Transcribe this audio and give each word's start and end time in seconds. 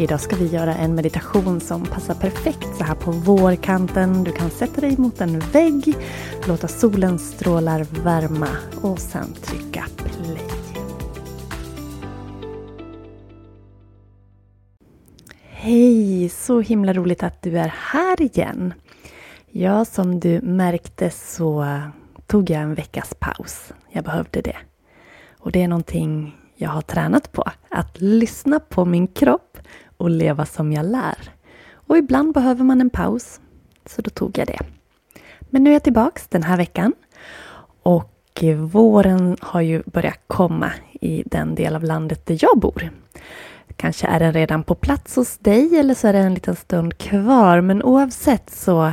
Idag 0.00 0.20
ska 0.20 0.36
vi 0.36 0.46
göra 0.46 0.74
en 0.74 0.94
meditation 0.94 1.60
som 1.60 1.84
passar 1.84 2.14
perfekt 2.14 2.76
så 2.78 2.84
här 2.84 2.94
på 2.94 3.10
vårkanten. 3.10 4.24
Du 4.24 4.32
kan 4.32 4.50
sätta 4.50 4.80
dig 4.80 4.96
mot 4.98 5.20
en 5.20 5.38
vägg, 5.38 5.94
låta 6.46 6.68
solens 6.68 7.30
strålar 7.30 7.86
värma 8.04 8.48
och 8.82 8.98
sen 8.98 9.32
trycka 9.32 9.84
play. 9.96 10.38
Hej! 15.42 16.28
Så 16.28 16.60
himla 16.60 16.92
roligt 16.92 17.22
att 17.22 17.42
du 17.42 17.58
är 17.58 17.74
här 17.76 18.22
igen. 18.22 18.74
Ja, 19.50 19.84
som 19.84 20.20
du 20.20 20.40
märkte 20.40 21.10
så 21.10 21.80
tog 22.26 22.50
jag 22.50 22.62
en 22.62 22.74
veckas 22.74 23.14
paus. 23.18 23.72
Jag 23.90 24.04
behövde 24.04 24.40
det. 24.40 24.56
Och 25.38 25.52
det 25.52 25.62
är 25.62 25.68
någonting 25.68 26.36
jag 26.56 26.70
har 26.70 26.82
tränat 26.82 27.32
på. 27.32 27.44
Att 27.68 28.00
lyssna 28.00 28.60
på 28.60 28.84
min 28.84 29.06
kropp 29.06 29.58
och 29.98 30.10
leva 30.10 30.46
som 30.46 30.72
jag 30.72 30.86
lär. 30.86 31.32
Och 31.72 31.98
ibland 31.98 32.34
behöver 32.34 32.64
man 32.64 32.80
en 32.80 32.90
paus, 32.90 33.40
så 33.86 34.02
då 34.02 34.10
tog 34.10 34.38
jag 34.38 34.46
det. 34.46 34.58
Men 35.40 35.64
nu 35.64 35.70
är 35.70 35.74
jag 35.74 35.82
tillbaks 35.82 36.28
den 36.28 36.42
här 36.42 36.56
veckan 36.56 36.92
och 37.82 38.14
eh, 38.40 38.56
våren 38.56 39.36
har 39.40 39.60
ju 39.60 39.82
börjat 39.86 40.20
komma 40.26 40.72
i 41.00 41.22
den 41.26 41.54
del 41.54 41.76
av 41.76 41.84
landet 41.84 42.26
där 42.26 42.38
jag 42.40 42.58
bor. 42.58 42.90
Kanske 43.76 44.06
är 44.06 44.20
den 44.20 44.32
redan 44.32 44.62
på 44.64 44.74
plats 44.74 45.16
hos 45.16 45.38
dig 45.38 45.76
eller 45.76 45.94
så 45.94 46.08
är 46.08 46.12
det 46.12 46.18
en 46.18 46.34
liten 46.34 46.56
stund 46.56 46.98
kvar 46.98 47.60
men 47.60 47.82
oavsett 47.82 48.50
så 48.50 48.92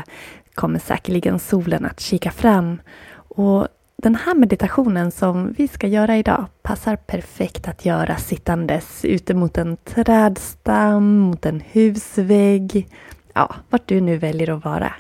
kommer 0.54 0.80
säkerligen 0.80 1.40
solen 1.40 1.86
att 1.86 2.00
kika 2.00 2.32
fram 2.32 2.82
och 3.28 3.68
den 4.06 4.16
här 4.16 4.36
meditationen 4.36 5.12
som 5.12 5.54
vi 5.58 5.68
ska 5.68 5.88
göra 5.88 6.18
idag 6.18 6.46
passar 6.62 6.96
perfekt 6.96 7.68
att 7.68 7.86
göra 7.86 8.16
sittandes 8.16 9.06
ute 9.06 9.34
mot 9.34 9.58
en 9.58 9.78
trädstam, 9.78 11.18
mot 11.18 11.46
en 11.46 11.60
husvägg, 11.72 12.88
ja, 13.34 13.56
vart 13.70 13.88
du 13.88 14.02
nu 14.02 14.18
väljer 14.18 14.58
att 14.58 14.66
vara. 14.66 14.94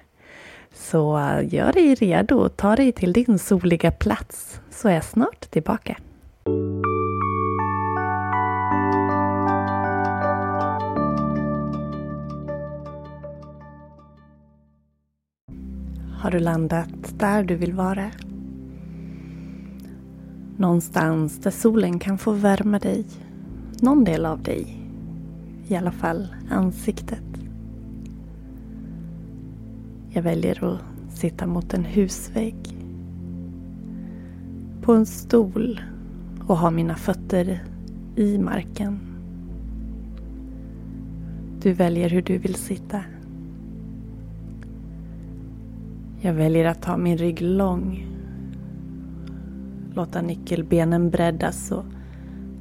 Så 0.73 1.17
eh, 1.17 1.53
gör 1.53 1.73
dig 1.73 1.95
redo 1.95 2.35
och 2.35 2.57
ta 2.57 2.75
dig 2.75 2.91
till 2.91 3.13
din 3.13 3.39
soliga 3.39 3.91
plats 3.91 4.61
så 4.69 4.87
är 4.87 4.93
jag 4.93 5.03
snart 5.03 5.51
tillbaka. 5.51 5.97
Har 16.21 16.31
du 16.31 16.39
landat 16.39 17.19
där 17.19 17.43
du 17.43 17.55
vill 17.55 17.73
vara? 17.73 18.11
Någonstans 20.57 21.39
där 21.39 21.51
solen 21.51 21.99
kan 21.99 22.17
få 22.17 22.31
värma 22.31 22.79
dig. 22.79 23.05
Någon 23.81 24.03
del 24.03 24.25
av 24.25 24.43
dig. 24.43 24.81
I 25.67 25.75
alla 25.75 25.91
fall 25.91 26.27
ansiktet. 26.49 27.23
Jag 30.09 30.21
väljer 30.21 30.73
att 30.73 30.79
sitta 31.17 31.47
mot 31.47 31.73
en 31.73 31.85
husvägg. 31.85 32.55
På 34.81 34.93
en 34.93 35.05
stol 35.05 35.81
och 36.47 36.57
ha 36.57 36.71
mina 36.71 36.95
fötter 36.95 37.63
i 38.15 38.37
marken. 38.37 38.99
Du 41.61 41.73
väljer 41.73 42.09
hur 42.09 42.21
du 42.21 42.37
vill 42.37 42.55
sitta. 42.55 43.01
Jag 46.21 46.33
väljer 46.33 46.65
att 46.65 46.85
ha 46.85 46.97
min 46.97 47.17
rygg 47.17 47.41
lång 47.41 48.14
låta 49.95 50.21
nyckelbenen 50.21 51.09
breddas 51.09 51.71
och 51.71 51.85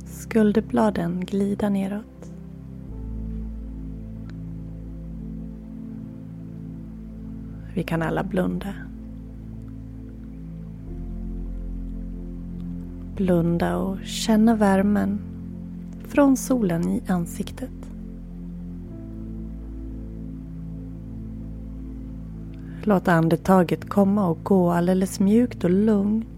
skulderbladen 0.05 1.21
glida 1.21 1.69
neråt. 1.69 2.33
Vi 7.75 7.83
kan 7.83 8.03
alla 8.03 8.25
blunda. 8.25 8.75
Blunda 13.17 13.77
och 13.77 13.99
känna 14.05 14.57
värmen 14.57 15.21
från 16.05 16.37
solen 16.37 16.89
i 16.89 17.03
ansiktet. 17.09 17.71
Låt 22.83 23.09
andetaget 23.09 23.89
komma 23.89 24.29
och 24.29 24.45
gå 24.45 24.71
alldeles 24.71 25.21
mjukt 25.21 25.65
och 25.65 25.71
lugnt 25.71 26.34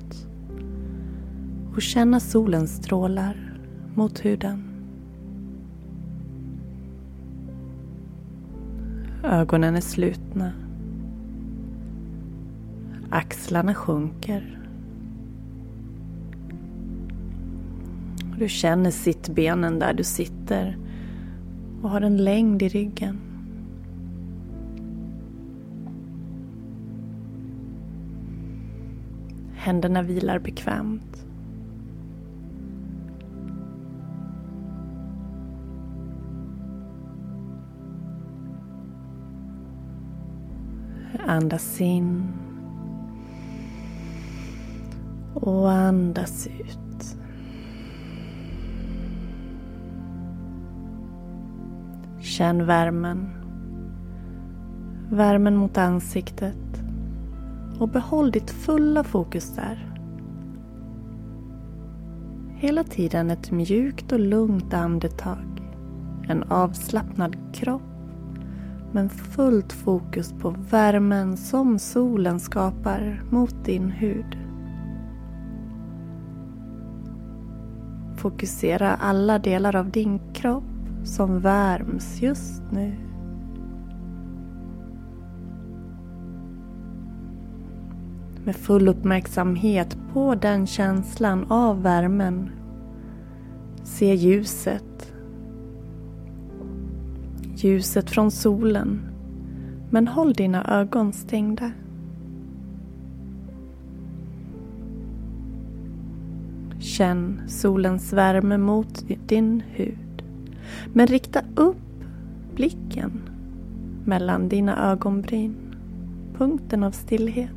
och 1.77 1.83
känna 1.83 2.21
solens 2.21 2.77
strålar 2.77 3.59
mot 3.95 4.25
huden. 4.25 4.63
Ögonen 9.25 9.77
är 9.77 9.81
slutna. 9.81 10.53
Axlarna 13.11 13.75
sjunker. 13.75 14.61
Du 18.39 18.49
känner 18.49 18.91
sittbenen 18.91 19.79
där 19.79 19.95
du 19.95 20.05
sitter 20.05 20.79
och 21.83 21.91
har 21.91 22.01
en 22.01 22.25
längd 22.25 22.63
i 22.63 22.69
ryggen. 22.69 23.19
Händerna 29.55 30.03
vilar 30.03 30.39
bekvämt. 30.39 31.16
Andas 41.27 41.81
in. 41.81 42.33
Och 45.35 45.71
andas 45.71 46.47
ut. 46.47 47.17
Känn 52.21 52.67
värmen. 52.67 53.31
Värmen 55.11 55.57
mot 55.57 55.79
ansiktet. 55.79 56.83
Och 57.79 57.89
behåll 57.89 58.31
ditt 58.31 58.51
fulla 58.51 59.05
fokus 59.05 59.55
där. 59.55 59.93
Hela 62.59 62.85
tiden 62.85 63.31
ett 63.31 63.51
mjukt 63.51 64.13
och 64.13 64.21
lugnt 64.21 64.75
andetag. 64.75 65.63
En 66.29 66.43
avslappnad 66.43 67.37
kropp 67.55 67.96
men 68.97 69.09
fullt 69.09 69.73
fokus 69.73 70.35
på 70.41 70.55
värmen 70.71 71.37
som 71.37 71.79
solen 71.79 72.41
skapar 72.41 73.23
mot 73.31 73.65
din 73.65 73.91
hud. 73.91 74.39
Fokusera 78.17 78.95
alla 78.95 79.39
delar 79.39 79.77
av 79.77 79.91
din 79.91 80.21
kropp 80.35 80.65
som 81.05 81.41
värms 81.41 82.23
just 82.23 82.63
nu. 82.73 82.97
Med 88.45 88.57
full 88.57 88.89
uppmärksamhet 88.89 89.97
på 90.13 90.35
den 90.35 90.67
känslan 90.67 91.47
av 91.51 91.83
värmen. 91.83 92.51
Se 93.83 94.15
ljuset. 94.15 95.16
Ljuset 97.57 98.11
från 98.11 98.31
solen. 98.31 99.01
Men 99.91 100.09
håll 100.09 100.33
dina 100.33 100.81
ögon 100.81 101.13
stängda. 101.13 101.73
Känn 106.79 107.41
solens 107.47 108.13
värme 108.13 108.59
mot 108.59 109.05
din 109.27 109.63
hud. 109.75 110.23
Men 110.93 111.07
rikta 111.07 111.43
upp 111.55 112.05
blicken 112.55 113.21
mellan 114.05 114.49
dina 114.49 114.93
ögonbryn. 114.93 115.57
Punkten 116.39 116.83
av 116.83 116.91
stillhet. 116.91 117.51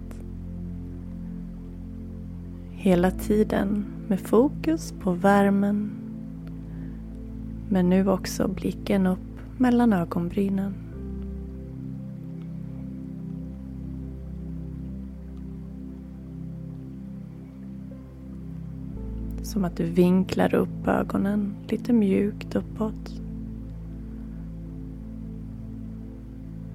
Hela 2.72 3.12
tiden 3.12 3.86
med 4.08 4.20
fokus 4.20 4.94
på 5.00 5.12
värmen. 5.12 5.92
Men 7.70 7.90
nu 7.90 8.10
också 8.10 8.48
blicken 8.48 9.08
upp 9.08 9.29
mellan 9.60 9.94
ögonbrynen. 9.94 10.74
Som 19.44 19.66
att 19.66 19.78
du 19.78 19.84
vinklar 19.84 20.54
upp 20.54 20.88
ögonen 20.88 21.56
lite 21.68 21.94
mjukt 21.94 22.56
uppåt. 22.56 23.22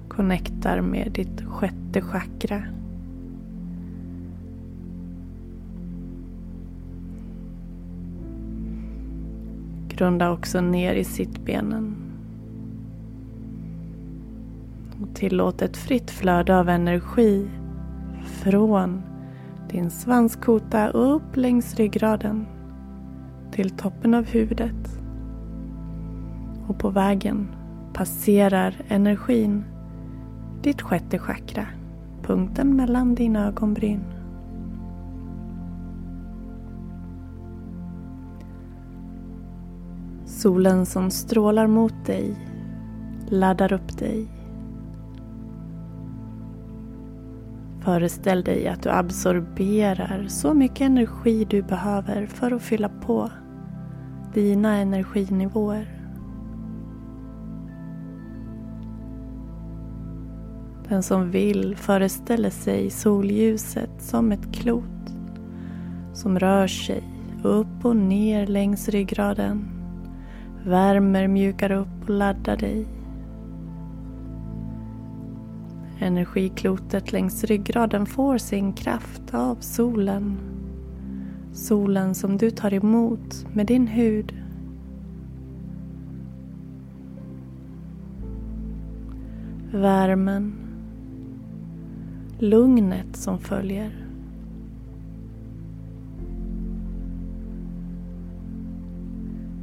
Connectar 0.07 0.81
med 0.81 1.11
ditt 1.11 1.41
sjätte 1.41 2.01
chakra. 2.01 2.63
Grunda 9.89 10.31
också 10.31 10.61
ner 10.61 10.93
i 10.93 11.03
sittbenen. 11.03 12.04
Tillåt 15.15 15.61
ett 15.61 15.77
fritt 15.77 16.11
flöde 16.11 16.59
av 16.59 16.69
energi 16.69 17.49
från 18.23 19.01
din 19.69 19.89
svanskota 19.89 20.87
upp 20.87 21.35
längs 21.35 21.75
ryggraden 21.75 22.45
till 23.51 23.69
toppen 23.69 24.13
av 24.13 24.25
huvudet. 24.25 24.99
Och 26.67 26.79
på 26.79 26.89
vägen 26.89 27.47
passerar 27.93 28.75
energin 28.87 29.63
ditt 30.61 30.81
sjätte 30.81 31.19
chakra, 31.19 31.65
punkten 32.23 32.75
mellan 32.75 33.15
dina 33.15 33.47
ögonbryn. 33.47 34.03
Solen 40.25 40.85
som 40.85 41.11
strålar 41.11 41.67
mot 41.67 42.05
dig 42.05 42.35
laddar 43.29 43.73
upp 43.73 43.97
dig. 43.97 44.34
Föreställ 47.85 48.43
dig 48.43 48.67
att 48.67 48.83
du 48.83 48.89
absorberar 48.89 50.25
så 50.27 50.53
mycket 50.53 50.81
energi 50.81 51.45
du 51.49 51.61
behöver 51.61 52.25
för 52.25 52.51
att 52.51 52.61
fylla 52.61 52.89
på 52.89 53.31
dina 54.33 54.75
energinivåer. 54.75 55.87
Den 60.89 61.03
som 61.03 61.31
vill 61.31 61.75
föreställer 61.75 62.49
sig 62.49 62.89
solljuset 62.89 63.91
som 63.99 64.31
ett 64.31 64.53
klot 64.53 65.15
som 66.13 66.39
rör 66.39 66.67
sig 66.67 67.03
upp 67.43 67.85
och 67.85 67.95
ner 67.95 68.47
längs 68.47 68.89
ryggraden, 68.89 69.69
värmer, 70.65 71.27
mjukar 71.27 71.71
upp 71.71 72.03
och 72.03 72.09
laddar 72.09 72.57
dig. 72.57 72.94
Energiklotet 75.99 77.11
längs 77.11 77.43
ryggraden 77.43 78.05
får 78.05 78.37
sin 78.37 78.73
kraft 78.73 79.33
av 79.33 79.55
solen 79.55 80.37
Solen 81.55 82.15
som 82.15 82.37
du 82.37 82.51
tar 82.51 82.73
emot 82.73 83.45
med 83.53 83.65
din 83.65 83.87
hud. 83.87 84.33
Värmen. 89.71 90.53
Lugnet 92.39 93.15
som 93.15 93.39
följer. 93.39 94.05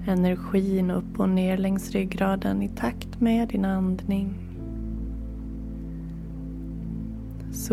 Energin 0.06 0.90
upp 0.90 1.20
och 1.20 1.28
ner 1.28 1.56
längs 1.56 1.90
ryggraden 1.90 2.62
i 2.62 2.68
takt 2.68 3.20
med 3.20 3.48
din 3.48 3.64
andning. 3.64 4.51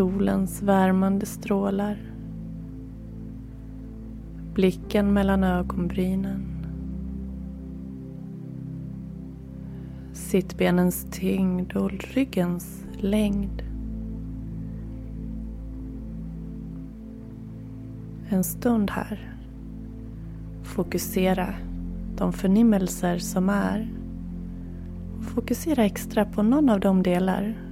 Solens 0.00 0.62
värmande 0.62 1.26
strålar 1.26 1.98
blicken 4.54 5.12
mellan 5.12 5.44
ögonbrynen. 5.44 6.66
Sittbenens 10.12 11.06
tyngd 11.10 11.76
och 11.76 11.90
ryggens 11.90 12.84
längd. 13.00 13.62
En 18.28 18.44
stund 18.44 18.90
här. 18.90 19.34
Fokusera 20.62 21.54
de 22.16 22.32
förnimmelser 22.32 23.18
som 23.18 23.48
är. 23.48 23.88
Fokusera 25.20 25.84
extra 25.84 26.24
på 26.24 26.42
någon 26.42 26.70
av 26.70 26.80
de 26.80 27.02
delar 27.02 27.69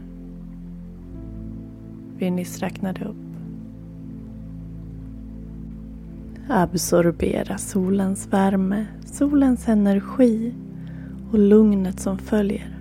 vi 2.18 2.30
nyss 2.30 2.58
räknade 2.58 3.04
upp. 3.04 3.16
Absorbera 6.48 7.58
solens 7.58 8.26
värme, 8.26 8.86
solens 9.04 9.68
energi 9.68 10.54
och 11.32 11.38
lugnet 11.38 12.00
som 12.00 12.18
följer. 12.18 12.78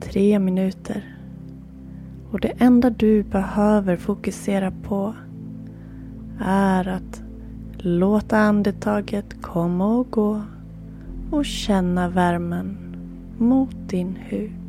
Tre 0.00 0.38
minuter. 0.38 1.16
Och 2.30 2.40
det 2.40 2.52
enda 2.58 2.90
du 2.90 3.22
behöver 3.22 3.96
fokusera 3.96 4.72
på 4.82 5.14
är 6.44 6.88
att 6.88 7.22
låta 7.78 8.38
andetaget 8.38 9.42
komma 9.42 9.86
och 9.86 10.10
gå 10.10 10.42
och 11.30 11.44
känna 11.44 12.08
värmen 12.08 12.76
mot 13.38 13.76
din 13.88 14.16
hud. 14.16 14.61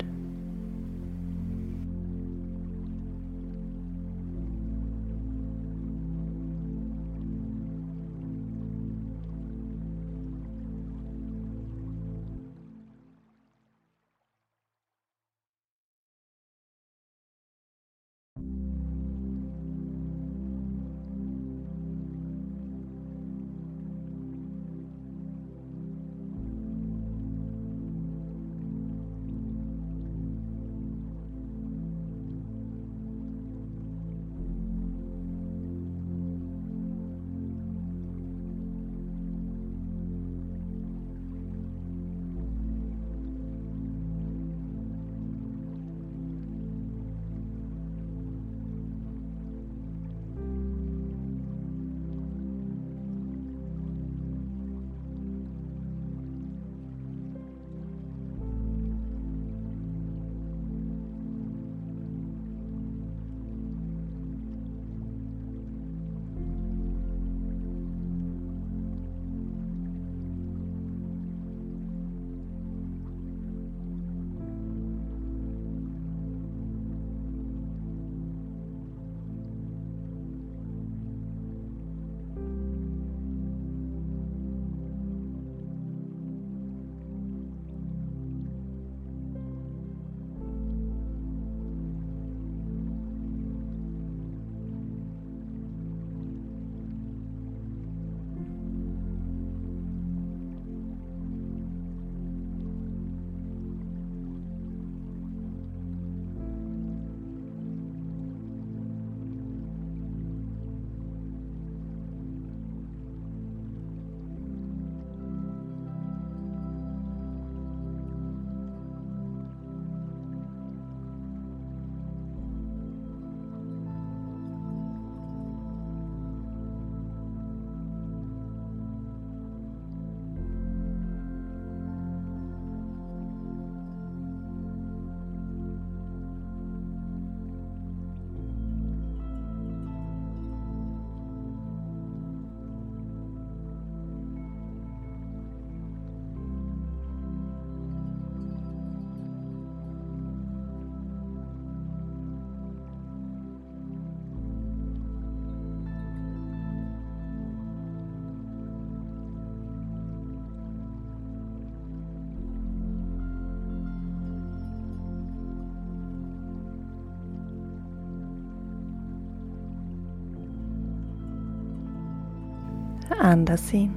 Andas 173.10 173.74
in. 173.74 173.92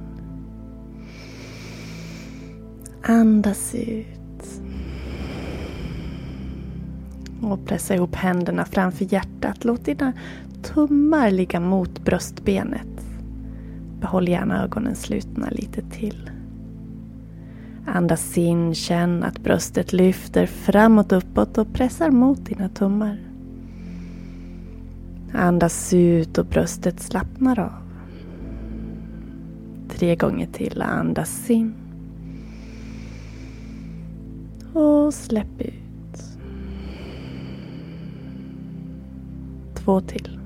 Andas 3.01 3.75
ut. 3.75 4.61
Och 7.41 7.65
pressa 7.65 7.95
ihop 7.95 8.15
händerna 8.15 8.65
framför 8.65 9.13
hjärtat. 9.13 9.65
Låt 9.65 9.85
dina 9.85 10.13
tummar 10.63 11.31
ligga 11.31 11.59
mot 11.59 12.05
bröstbenet. 12.05 13.05
Behåll 13.99 14.27
gärna 14.29 14.63
ögonen 14.63 14.95
slutna 14.95 15.49
lite 15.49 15.81
till. 15.81 16.31
Andas 17.85 18.37
in, 18.37 18.75
känn 18.75 19.23
att 19.23 19.39
bröstet 19.39 19.93
lyfter 19.93 20.45
framåt, 20.45 21.11
uppåt 21.11 21.57
och 21.57 21.73
pressar 21.73 22.11
mot 22.11 22.45
dina 22.45 22.69
tummar. 22.69 23.19
Andas 25.33 25.93
ut 25.93 26.37
och 26.37 26.45
bröstet 26.45 26.99
slappnar 26.99 27.59
av. 27.59 27.86
Tre 29.97 30.15
gånger 30.15 30.47
till. 30.47 30.81
Andas 30.81 31.49
in. 31.49 31.75
Och 34.73 35.13
släpp 35.13 35.61
ut. 35.61 36.21
Två 39.75 40.01
till. 40.01 40.36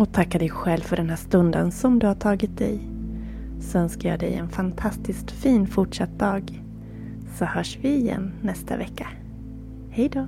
Och 0.00 0.12
tacka 0.12 0.38
dig 0.38 0.50
själv 0.50 0.80
för 0.80 0.96
den 0.96 1.08
här 1.08 1.16
stunden 1.16 1.72
som 1.72 1.98
du 1.98 2.06
har 2.06 2.14
tagit 2.14 2.58
dig. 2.58 2.80
Så 3.60 3.78
önskar 3.78 4.08
jag 4.08 4.20
dig 4.20 4.34
en 4.34 4.48
fantastiskt 4.48 5.30
fin 5.30 5.66
fortsatt 5.66 6.18
dag. 6.18 6.62
Så 7.38 7.44
hörs 7.44 7.78
vi 7.80 7.94
igen 7.94 8.32
nästa 8.42 8.76
vecka. 8.76 9.08
Hej 9.90 10.08
då! 10.08 10.26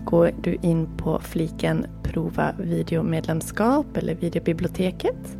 Går 0.05 0.31
du 0.41 0.57
in 0.61 0.87
på 0.97 1.19
fliken 1.19 1.85
Prova 2.03 2.51
videomedlemskap 2.59 3.97
eller 3.97 4.15
videobiblioteket 4.15 5.37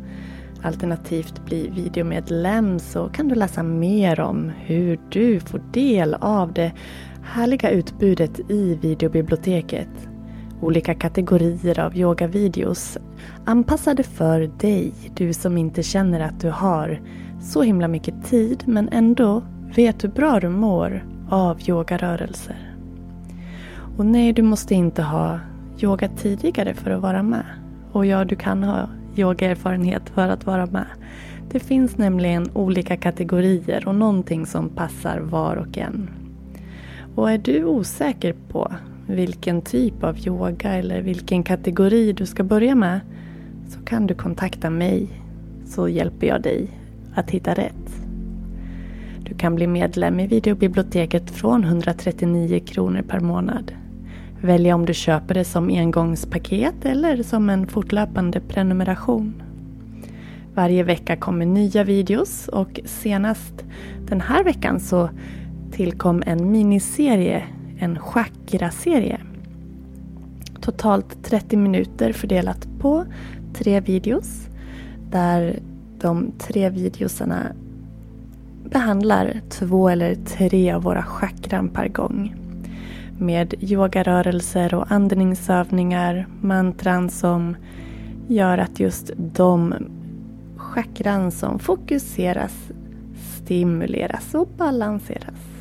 alternativt 0.62 1.44
bli 1.44 1.68
videomedlem 1.68 2.78
så 2.78 3.08
kan 3.08 3.28
du 3.28 3.34
läsa 3.34 3.62
mer 3.62 4.20
om 4.20 4.52
hur 4.58 5.00
du 5.10 5.40
får 5.40 5.62
del 5.72 6.14
av 6.14 6.52
det 6.52 6.72
härliga 7.22 7.70
utbudet 7.70 8.50
i 8.50 8.78
videobiblioteket 8.82 10.11
olika 10.62 10.94
kategorier 10.94 11.80
av 11.80 11.96
yogavideos 11.96 12.98
anpassade 13.44 14.02
för 14.02 14.40
dig, 14.40 14.92
du 15.14 15.32
som 15.32 15.58
inte 15.58 15.82
känner 15.82 16.20
att 16.20 16.40
du 16.40 16.50
har 16.50 17.00
så 17.40 17.62
himla 17.62 17.88
mycket 17.88 18.24
tid 18.24 18.62
men 18.66 18.88
ändå 18.88 19.42
vet 19.76 20.04
hur 20.04 20.08
bra 20.08 20.40
du 20.40 20.48
mår 20.48 21.06
av 21.30 21.60
yogarörelser. 21.68 22.74
Och 23.96 24.06
nej, 24.06 24.32
du 24.32 24.42
måste 24.42 24.74
inte 24.74 25.02
ha 25.02 25.40
yoga 25.80 26.08
tidigare 26.08 26.74
för 26.74 26.90
att 26.90 27.02
vara 27.02 27.22
med. 27.22 27.44
Och 27.92 28.06
ja, 28.06 28.24
du 28.24 28.36
kan 28.36 28.62
ha 28.62 28.88
yogaerfarenhet 29.16 30.10
för 30.10 30.28
att 30.28 30.46
vara 30.46 30.66
med. 30.66 30.86
Det 31.50 31.60
finns 31.60 31.98
nämligen 31.98 32.50
olika 32.54 32.96
kategorier 32.96 33.88
och 33.88 33.94
någonting 33.94 34.46
som 34.46 34.68
passar 34.68 35.18
var 35.18 35.56
och 35.56 35.78
en. 35.78 36.10
Och 37.14 37.30
är 37.30 37.38
du 37.38 37.64
osäker 37.64 38.34
på 38.48 38.72
vilken 39.06 39.62
typ 39.62 40.04
av 40.04 40.18
yoga 40.26 40.72
eller 40.72 41.02
vilken 41.02 41.42
kategori 41.42 42.12
du 42.12 42.26
ska 42.26 42.44
börja 42.44 42.74
med 42.74 43.00
så 43.68 43.80
kan 43.80 44.06
du 44.06 44.14
kontakta 44.14 44.70
mig 44.70 45.08
så 45.66 45.88
hjälper 45.88 46.26
jag 46.26 46.42
dig 46.42 46.68
att 47.14 47.30
hitta 47.30 47.54
rätt. 47.54 48.02
Du 49.24 49.34
kan 49.34 49.54
bli 49.54 49.66
medlem 49.66 50.20
i 50.20 50.26
videobiblioteket 50.26 51.30
från 51.30 51.64
139 51.64 52.60
kronor 52.66 53.02
per 53.02 53.20
månad. 53.20 53.72
Välja 54.40 54.74
om 54.74 54.86
du 54.86 54.94
köper 54.94 55.34
det 55.34 55.44
som 55.44 55.68
engångspaket 55.68 56.84
eller 56.84 57.22
som 57.22 57.50
en 57.50 57.66
fortlöpande 57.66 58.40
prenumeration. 58.40 59.42
Varje 60.54 60.82
vecka 60.82 61.16
kommer 61.16 61.46
nya 61.46 61.84
videos 61.84 62.48
och 62.48 62.80
senast 62.84 63.64
den 64.08 64.20
här 64.20 64.44
veckan 64.44 64.80
så 64.80 65.10
tillkom 65.70 66.22
en 66.26 66.50
miniserie 66.50 67.42
en 67.82 67.98
chakra-serie. 67.98 69.20
Totalt 70.60 71.24
30 71.24 71.56
minuter 71.56 72.12
fördelat 72.12 72.68
på 72.78 73.04
tre 73.54 73.80
videos. 73.80 74.48
Där 75.10 75.58
de 75.98 76.32
tre 76.38 76.70
videosarna 76.70 77.52
behandlar 78.64 79.40
två 79.48 79.88
eller 79.88 80.14
tre 80.14 80.72
av 80.72 80.82
våra 80.82 81.02
chakran 81.02 81.68
per 81.68 81.88
gång. 81.88 82.34
Med 83.18 83.54
yogarörelser 83.60 84.74
och 84.74 84.92
andningsövningar, 84.92 86.26
mantran 86.40 87.10
som 87.10 87.56
gör 88.28 88.58
att 88.58 88.80
just 88.80 89.10
de 89.16 89.74
chakran 90.56 91.30
som 91.30 91.58
fokuseras 91.58 92.70
stimuleras 93.36 94.34
och 94.34 94.48
balanseras. 94.56 95.51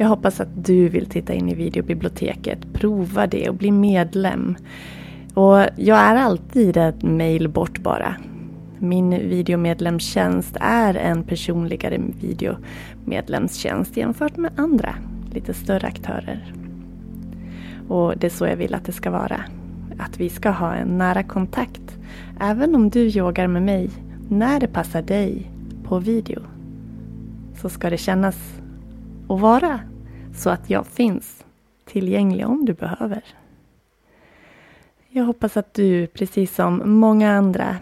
Jag 0.00 0.08
hoppas 0.08 0.40
att 0.40 0.64
du 0.64 0.88
vill 0.88 1.06
titta 1.06 1.34
in 1.34 1.48
i 1.48 1.54
videobiblioteket, 1.54 2.72
prova 2.72 3.26
det 3.26 3.48
och 3.48 3.54
bli 3.54 3.70
medlem. 3.70 4.56
Och 5.34 5.58
jag 5.76 5.98
är 5.98 6.16
alltid 6.16 6.76
ett 6.76 7.02
mail 7.02 7.48
bort 7.48 7.78
bara. 7.78 8.16
Min 8.78 9.10
videomedlemstjänst 9.10 10.56
är 10.60 10.94
en 10.94 11.24
personligare 11.24 12.00
videomedlemstjänst 12.20 13.96
jämfört 13.96 14.36
med 14.36 14.52
andra 14.56 14.94
lite 15.32 15.54
större 15.54 15.86
aktörer. 15.86 16.54
Och 17.88 18.18
det 18.18 18.26
är 18.26 18.30
så 18.30 18.46
jag 18.46 18.56
vill 18.56 18.74
att 18.74 18.84
det 18.84 18.92
ska 18.92 19.10
vara. 19.10 19.44
Att 19.98 20.20
vi 20.20 20.28
ska 20.28 20.50
ha 20.50 20.74
en 20.74 20.98
nära 20.98 21.22
kontakt. 21.22 21.98
Även 22.40 22.74
om 22.74 22.90
du 22.90 23.00
yogar 23.00 23.46
med 23.46 23.62
mig 23.62 23.90
när 24.28 24.60
det 24.60 24.68
passar 24.68 25.02
dig 25.02 25.50
på 25.84 25.98
video. 25.98 26.40
Så 27.54 27.68
ska 27.68 27.90
det 27.90 27.98
kännas 27.98 28.60
och 29.26 29.40
vara 29.40 29.80
så 30.40 30.50
att 30.50 30.70
jag 30.70 30.86
finns 30.86 31.44
tillgänglig 31.84 32.46
om 32.46 32.64
du 32.64 32.74
behöver. 32.74 33.24
Jag 35.08 35.24
hoppas 35.24 35.56
att 35.56 35.74
du, 35.74 36.06
precis 36.06 36.54
som 36.54 36.82
många 36.84 37.32
andra, 37.32 37.76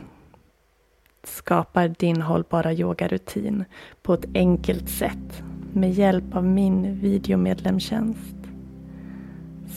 skapar 1.25 1.89
din 1.89 2.23
hållbara 2.23 2.73
yogarutin 2.73 3.65
på 4.03 4.15
ett 4.15 4.25
enkelt 4.35 4.89
sätt 4.89 5.43
med 5.73 5.93
hjälp 5.93 6.35
av 6.35 6.45
min 6.45 7.01
videomedlemstjänst. 7.01 8.37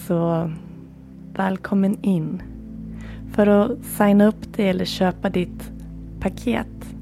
Så 0.08 0.52
välkommen 1.34 1.98
in. 2.02 2.44
För 3.34 3.48
att 3.48 3.86
signa 3.86 4.28
upp 4.28 4.54
dig 4.54 4.70
eller 4.70 4.86
köpa 4.86 5.30
ditt 5.30 5.72
paket 6.20 6.96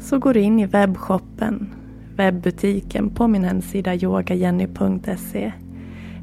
så 0.00 0.18
går 0.18 0.34
du 0.34 0.40
in 0.40 0.60
i 0.60 0.66
webbshoppen 0.66 1.74
webbutiken 2.16 3.10
på 3.10 3.28
min 3.28 3.44
hemsida 3.44 3.94
yogajenny.se 3.94 5.52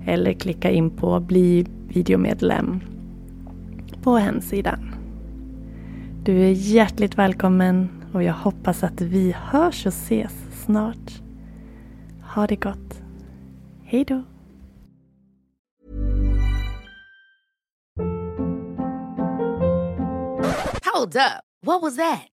eller 0.06 0.34
klicka 0.34 0.72
in 0.72 0.90
på 0.90 1.20
bli 1.20 1.66
videomedlem 1.88 2.80
på 4.04 4.18
hemsidan. 4.18 4.96
Du 6.26 6.42
är 6.42 6.52
hjärtligt 6.52 7.18
välkommen 7.18 7.90
och 8.14 8.24
jag 8.24 8.34
hoppas 8.34 8.84
att 8.84 9.02
vi 9.02 9.36
hörs 9.38 9.86
och 9.86 9.94
ses 9.94 10.34
snart. 10.66 11.22
Ha 12.36 12.48
det 12.48 12.56
gott. 12.56 13.02
Hej 13.84 14.06
då! 14.06 14.24
Hold 20.94 21.16
up. 21.16 21.44
What 21.66 21.82
was 21.82 21.96
that? 21.96 22.33